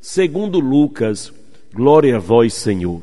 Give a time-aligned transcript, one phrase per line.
[0.00, 1.32] segundo Lucas.
[1.72, 3.02] Glória a vós, Senhor.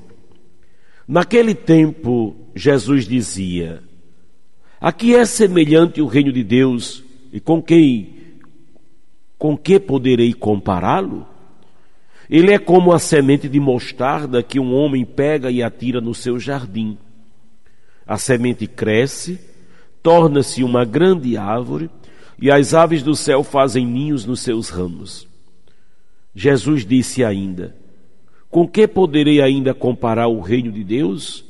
[1.08, 3.81] Naquele tempo, Jesus dizia:
[4.80, 8.13] A que é semelhante o reino de Deus e com quem
[9.38, 11.27] com que poderei compará-lo?
[12.30, 16.39] Ele é como a semente de mostarda que um homem pega e atira no seu
[16.39, 16.98] jardim
[18.05, 19.39] a semente cresce,
[20.03, 21.89] torna-se uma grande árvore,
[22.39, 25.27] e as aves do céu fazem ninhos nos seus ramos.
[26.35, 27.75] Jesus disse ainda:
[28.49, 31.45] Com que poderei ainda comparar o reino de Deus?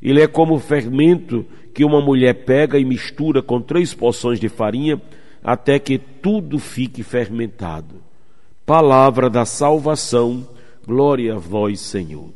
[0.00, 4.48] Ele é como o fermento que uma mulher pega e mistura com três porções de
[4.48, 5.00] farinha
[5.44, 7.96] até que tudo fique fermentado.
[8.64, 10.48] Palavra da salvação,
[10.86, 12.30] glória a vós, Senhor.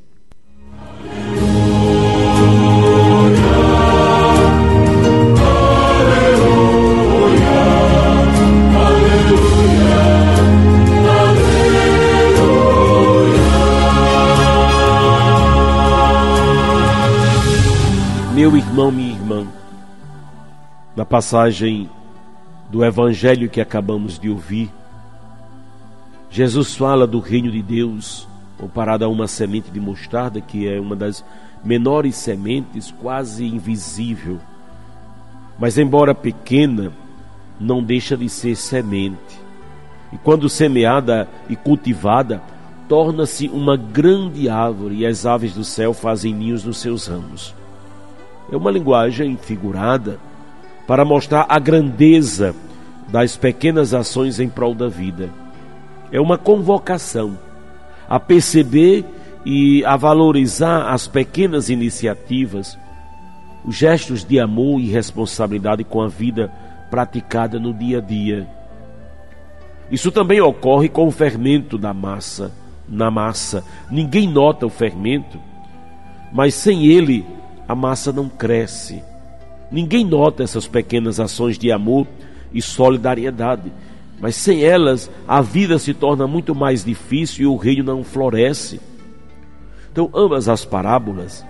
[18.81, 19.47] Irmão, minha irmã,
[20.97, 21.91] na passagem
[22.71, 24.71] do evangelho que acabamos de ouvir,
[26.31, 30.97] Jesus fala do reino de Deus comparado a uma semente de mostarda, que é uma
[30.97, 31.23] das
[31.63, 34.39] menores sementes, quase invisível.
[35.59, 36.91] Mas, embora pequena,
[37.59, 39.39] não deixa de ser semente.
[40.11, 42.43] E quando semeada e cultivada,
[42.89, 47.55] torna-se uma grande árvore e as aves do céu fazem ninhos nos seus ramos
[48.51, 50.19] é uma linguagem figurada
[50.87, 52.55] para mostrar a grandeza
[53.09, 55.31] das pequenas ações em prol da vida.
[56.11, 57.39] É uma convocação
[58.09, 59.05] a perceber
[59.45, 62.77] e a valorizar as pequenas iniciativas,
[63.65, 66.51] os gestos de amor e responsabilidade com a vida
[66.91, 68.49] praticada no dia a dia.
[69.91, 72.53] Isso também ocorre com o fermento da massa,
[72.89, 73.65] na massa.
[73.91, 75.39] Ninguém nota o fermento,
[76.33, 77.25] mas sem ele
[77.71, 79.01] a massa não cresce.
[79.71, 82.05] Ninguém nota essas pequenas ações de amor
[82.53, 83.73] e solidariedade,
[84.21, 88.81] mas sem elas a vida se torna muito mais difícil e o reino não floresce.
[89.93, 91.47] Então, ambas as parábolas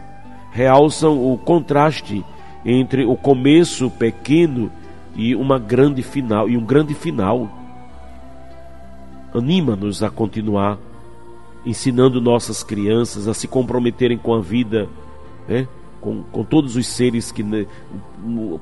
[0.53, 2.22] realçam o contraste
[2.66, 4.70] entre o começo pequeno
[5.16, 7.50] e uma grande final e um grande final.
[9.32, 10.76] Anima-nos a continuar
[11.64, 14.87] ensinando nossas crianças a se comprometerem com a vida,
[15.48, 15.66] né?
[16.00, 17.44] Com, com todos os seres que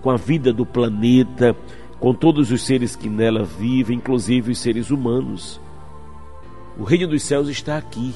[0.02, 1.56] com a vida do planeta,
[2.00, 5.60] com todos os seres que nela vivem, inclusive os seres humanos.
[6.78, 8.14] O reino dos céus está aqui.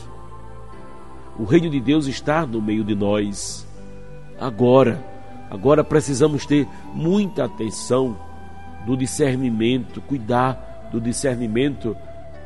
[1.38, 3.66] O reino de Deus está no meio de nós.
[4.38, 5.04] Agora,
[5.50, 8.16] agora precisamos ter muita atenção
[8.86, 11.96] do discernimento, cuidar do discernimento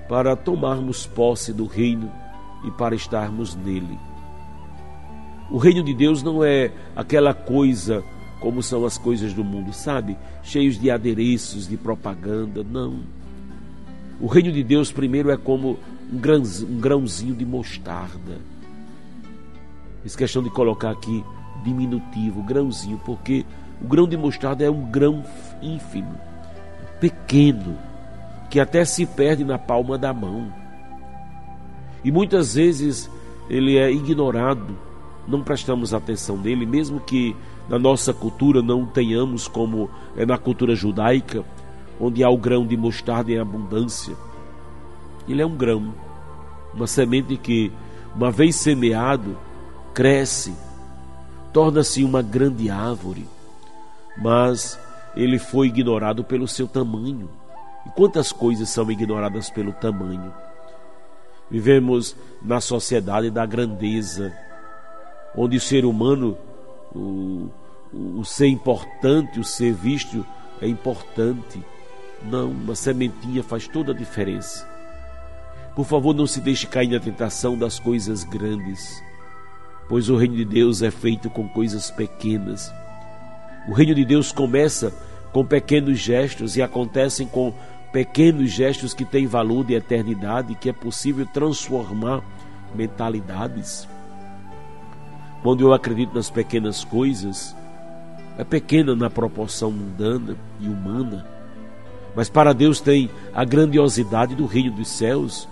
[0.08, 2.10] para tomarmos posse do reino
[2.64, 3.98] e para estarmos nele.
[5.50, 8.02] O reino de Deus não é aquela coisa
[8.40, 10.16] como são as coisas do mundo, sabe?
[10.42, 12.62] Cheios de adereços, de propaganda.
[12.62, 13.00] Não.
[14.20, 15.78] O reino de Deus, primeiro, é como
[16.12, 16.18] um,
[16.78, 18.38] grãozinho, de mostarda.
[20.02, 21.24] Fiz questão de colocar aqui
[21.64, 23.44] diminutivo, grãozinho, porque
[23.82, 25.24] o grão de mostarda é um grão
[25.62, 26.14] ínfimo,
[27.00, 27.76] pequeno,
[28.50, 30.52] que até se perde na palma da mão.
[32.04, 33.10] E muitas vezes
[33.48, 34.85] ele é ignorado
[35.26, 37.37] não prestamos atenção nele, mesmo que
[37.69, 41.44] na nossa cultura não tenhamos como é na cultura judaica,
[42.00, 44.14] onde há o grão de mostarda em abundância.
[45.28, 45.92] Ele é um grão,
[46.72, 47.72] uma semente que,
[48.14, 49.37] uma vez semeado,
[49.93, 50.55] cresce,
[51.52, 53.26] torna-se uma grande árvore,
[54.17, 54.78] mas
[55.17, 57.28] ele foi ignorado pelo seu tamanho.
[57.84, 60.32] E quantas coisas são ignoradas pelo tamanho?
[61.50, 64.37] Vivemos na sociedade da grandeza,
[65.37, 66.37] onde o ser humano,
[66.94, 67.49] o,
[67.93, 70.25] o ser importante, o ser visto
[70.61, 71.62] é importante.
[72.23, 74.67] Não, uma sementinha faz toda a diferença.
[75.75, 79.03] Por favor, não se deixe cair na tentação das coisas grandes,
[79.88, 82.73] pois o reino de Deus é feito com coisas pequenas.
[83.69, 84.93] O reino de Deus começa
[85.33, 87.53] com pequenos gestos e acontecem com
[87.93, 92.23] pequenos gestos que têm valor de eternidade, que é possível transformar
[92.75, 93.87] mentalidades.
[95.43, 97.56] Quando eu acredito nas pequenas coisas,
[98.38, 101.27] é pequena na proporção mundana e humana,
[102.15, 105.47] mas para Deus tem a grandiosidade do reino dos céus.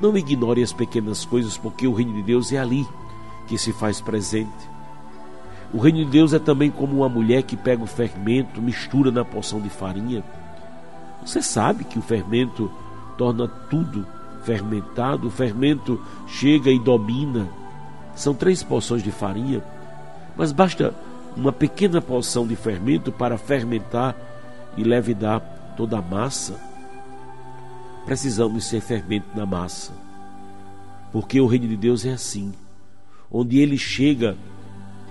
[0.00, 2.86] Não ignore as pequenas coisas, porque o reino de Deus é ali
[3.48, 4.76] que se faz presente.
[5.72, 9.24] O reino de Deus é também como uma mulher que pega o fermento, mistura na
[9.24, 10.22] porção de farinha.
[11.24, 12.70] Você sabe que o fermento
[13.16, 14.06] torna tudo
[14.44, 17.48] fermentado, o fermento chega e domina.
[18.16, 19.62] São três porções de farinha,
[20.36, 20.92] mas basta
[21.36, 24.16] uma pequena porção de fermento para fermentar
[24.76, 25.40] e levedar
[25.76, 26.58] toda a massa.
[28.04, 29.92] Precisamos ser fermento na massa,
[31.12, 32.52] porque o reino de Deus é assim.
[33.30, 34.36] Onde ele chega,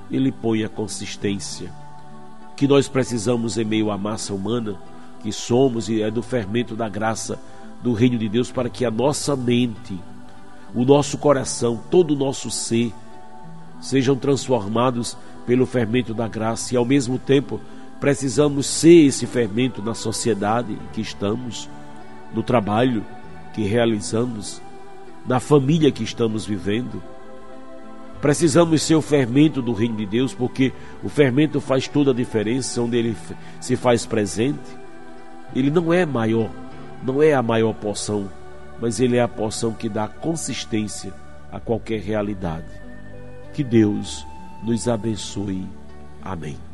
[0.09, 1.71] ele põe a consistência
[2.55, 4.79] que nós precisamos em meio à massa humana
[5.21, 7.39] que somos e é do fermento da graça
[7.83, 9.99] do reino de Deus para que a nossa mente,
[10.75, 12.93] o nosso coração, todo o nosso ser
[13.79, 17.61] sejam transformados pelo fermento da graça e ao mesmo tempo
[17.99, 21.69] precisamos ser esse fermento na sociedade em que estamos,
[22.33, 23.05] no trabalho
[23.53, 24.61] que realizamos,
[25.25, 27.01] na família que estamos vivendo.
[28.21, 30.73] Precisamos ser o fermento do reino de Deus, porque
[31.03, 33.15] o fermento faz toda a diferença onde ele
[33.61, 34.59] se faz presente.
[35.55, 36.49] Ele não é maior,
[37.03, 38.29] não é a maior porção,
[38.79, 41.13] mas ele é a porção que dá consistência
[41.51, 42.67] a qualquer realidade.
[43.53, 44.25] Que Deus
[44.63, 45.65] nos abençoe.
[46.21, 46.65] Amém.